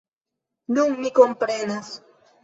Nun 0.77 0.95
mi 1.03 1.11
komprenas! 1.19 1.93